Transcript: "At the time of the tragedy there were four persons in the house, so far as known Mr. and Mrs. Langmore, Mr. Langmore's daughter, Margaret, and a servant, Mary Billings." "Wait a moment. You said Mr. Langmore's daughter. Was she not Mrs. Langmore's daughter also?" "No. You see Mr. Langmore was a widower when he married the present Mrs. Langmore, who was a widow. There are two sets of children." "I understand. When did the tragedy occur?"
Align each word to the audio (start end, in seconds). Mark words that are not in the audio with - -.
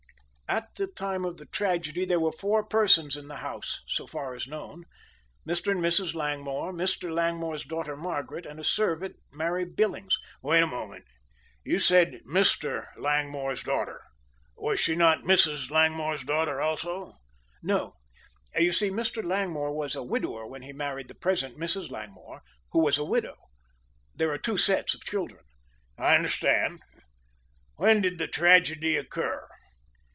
"At 0.49 0.75
the 0.75 0.87
time 0.87 1.23
of 1.23 1.37
the 1.37 1.45
tragedy 1.45 2.03
there 2.03 2.19
were 2.19 2.33
four 2.33 2.61
persons 2.61 3.15
in 3.15 3.29
the 3.29 3.37
house, 3.37 3.83
so 3.87 4.05
far 4.05 4.35
as 4.35 4.47
known 4.49 4.83
Mr. 5.47 5.71
and 5.71 5.79
Mrs. 5.79 6.13
Langmore, 6.13 6.73
Mr. 6.73 7.09
Langmore's 7.09 7.63
daughter, 7.63 7.95
Margaret, 7.95 8.45
and 8.45 8.59
a 8.59 8.63
servant, 8.65 9.15
Mary 9.31 9.63
Billings." 9.63 10.17
"Wait 10.41 10.59
a 10.61 10.67
moment. 10.67 11.05
You 11.63 11.79
said 11.79 12.19
Mr. 12.27 12.87
Langmore's 12.97 13.63
daughter. 13.63 14.01
Was 14.57 14.81
she 14.81 14.93
not 14.93 15.19
Mrs. 15.23 15.71
Langmore's 15.71 16.25
daughter 16.25 16.59
also?" 16.59 17.13
"No. 17.63 17.95
You 18.53 18.73
see 18.73 18.89
Mr. 18.89 19.23
Langmore 19.23 19.71
was 19.73 19.95
a 19.95 20.03
widower 20.03 20.45
when 20.45 20.63
he 20.63 20.73
married 20.73 21.07
the 21.07 21.15
present 21.15 21.57
Mrs. 21.57 21.89
Langmore, 21.91 22.41
who 22.73 22.79
was 22.81 22.97
a 22.97 23.05
widow. 23.05 23.37
There 24.13 24.33
are 24.33 24.37
two 24.37 24.57
sets 24.57 24.93
of 24.93 25.05
children." 25.05 25.45
"I 25.97 26.15
understand. 26.15 26.81
When 27.77 28.01
did 28.01 28.17
the 28.17 28.27
tragedy 28.27 28.97
occur?" 28.97 29.47